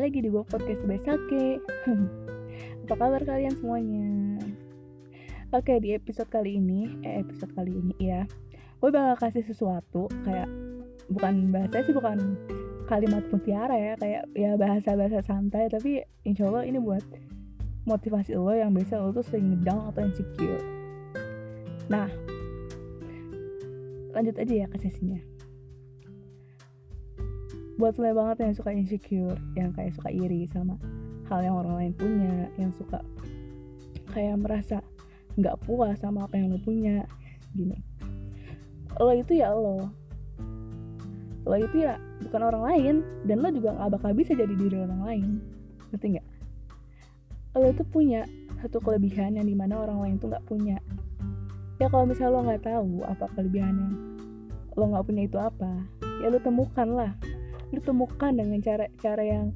[0.00, 1.60] lagi di podcast Besake
[2.88, 4.40] Apa kabar kalian semuanya?
[5.52, 8.24] Oke di episode kali ini Eh episode kali ini ya
[8.80, 10.48] Gue bakal kasih sesuatu Kayak
[11.12, 12.40] Bukan bahasa sih bukan
[12.88, 17.04] kalimat mutiara ya Kayak ya bahasa-bahasa santai Tapi insya Allah ini buat
[17.84, 20.64] motivasi lo yang biasa lo tuh sering down atau insecure.
[21.92, 22.08] Nah
[24.16, 25.20] Lanjut aja ya ke sesinya
[27.80, 30.76] buat lo banget yang suka insecure yang kayak suka iri sama
[31.32, 33.00] hal yang orang lain punya yang suka
[34.12, 34.84] kayak merasa
[35.40, 37.08] nggak puas sama apa yang lo punya
[37.56, 37.80] gini.
[39.00, 39.88] Lo itu ya lo.
[41.48, 45.00] Lo itu ya bukan orang lain dan lo juga nggak bakal bisa jadi diri orang
[45.06, 45.28] lain.
[45.88, 46.28] Ngerti nggak?
[47.56, 48.28] Lo itu punya
[48.60, 50.76] satu kelebihan yang di mana orang lain tuh nggak punya.
[51.80, 54.20] Ya kalau misalnya lo nggak tahu apa kelebihannya
[54.78, 55.70] lo nggak punya itu apa
[56.22, 57.12] ya lo temukan lah
[57.70, 59.54] lu temukan dengan cara cara yang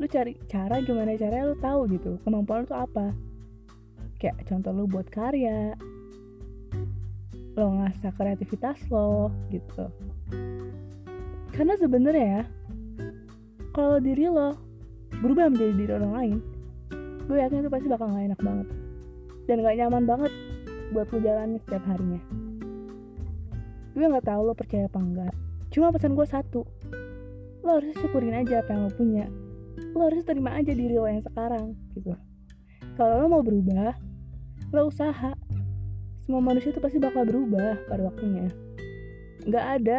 [0.00, 3.12] lu cari cara gimana caranya lu tahu gitu kemampuan lu tuh apa.
[4.20, 5.76] Kayak contoh lu buat karya.
[7.56, 9.88] Lo ngasah kreativitas lo gitu.
[11.52, 12.42] Karena sebenarnya ya
[13.76, 14.56] kalau diri lo
[15.20, 16.38] berubah menjadi diri orang lain
[17.30, 18.68] gue yakin itu pasti bakal gak enak banget.
[19.46, 20.32] Dan gak nyaman banget
[20.90, 22.18] buat lo jalani setiap harinya.
[23.94, 25.34] Gue nggak tahu lo percaya apa enggak
[25.70, 26.66] cuma pesan gue satu
[27.60, 29.26] lo harus syukurin aja apa yang lo punya.
[29.92, 32.16] Lo harus terima aja diri lo yang sekarang gitu.
[32.96, 33.96] Kalau lo mau berubah
[34.70, 35.34] lo usaha.
[36.24, 38.46] Semua manusia itu pasti bakal berubah pada waktunya.
[39.44, 39.98] Nggak ada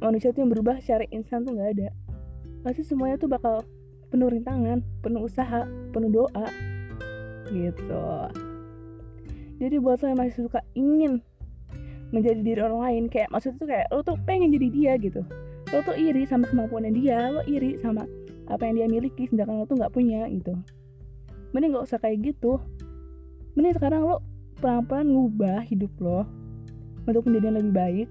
[0.00, 1.88] manusia itu yang berubah secara instan tuh nggak ada.
[2.64, 3.62] Pasti semuanya tuh bakal
[4.08, 6.48] penuh rintangan penuh usaha penuh doa
[7.52, 8.08] gitu.
[9.58, 11.20] Jadi buat yang masih suka ingin
[12.08, 15.20] menjadi diri orang lain kayak maksudnya tuh kayak lo tuh pengen jadi dia gitu
[15.68, 18.08] lo tuh iri sama kemampuannya dia lo iri sama
[18.48, 20.56] apa yang dia miliki sedangkan lo tuh nggak punya gitu.
[21.52, 22.56] Mending nggak usah kayak gitu.
[23.52, 24.24] Mending sekarang lo
[24.64, 26.24] pelan-pelan ngubah hidup lo
[27.04, 28.08] untuk menjadi yang lebih baik.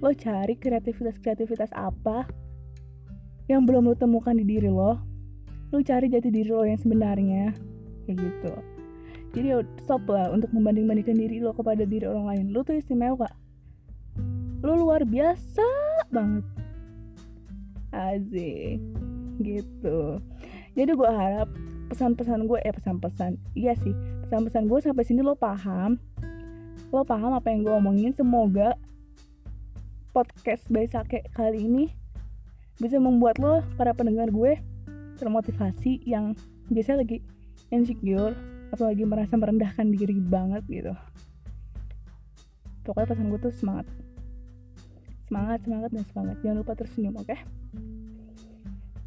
[0.00, 2.24] Lo cari kreativitas-kreativitas apa
[3.52, 4.96] yang belum lo temukan di diri lo.
[5.72, 7.52] Lo cari jati diri lo yang sebenarnya
[8.08, 8.52] kayak gitu.
[9.36, 12.44] Jadi ya stop lah untuk membanding-bandingkan diri lo kepada diri orang lain.
[12.56, 13.28] Lo tuh istimewa.
[14.64, 15.64] Lo luar biasa
[16.08, 16.65] banget
[17.96, 18.76] Asik
[19.40, 20.20] gitu.
[20.76, 21.48] Jadi gue harap
[21.88, 23.94] pesan-pesan gue eh pesan-pesan iya sih
[24.26, 25.96] pesan-pesan gue sampai sini lo paham.
[26.92, 28.12] Lo paham apa yang gue omongin.
[28.12, 28.76] Semoga
[30.12, 31.84] podcast Baisake kali ini
[32.76, 34.60] bisa membuat lo para pendengar gue
[35.16, 36.36] termotivasi yang
[36.68, 37.24] biasa lagi
[37.72, 38.36] insecure
[38.74, 40.92] atau lagi merasa merendahkan diri banget gitu.
[42.84, 43.86] Pokoknya pesan gue tuh semangat
[45.26, 47.40] semangat semangat dan semangat jangan lupa tersenyum oke okay?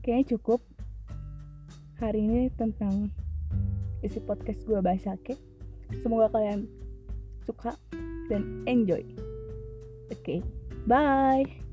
[0.03, 0.59] kayaknya cukup
[1.99, 3.11] hari ini tentang
[3.99, 5.35] isi podcast gue Basake.
[5.99, 6.63] Semoga kalian
[7.43, 7.75] suka
[8.31, 9.03] dan enjoy.
[10.09, 10.39] Oke, okay,
[10.87, 11.68] bye.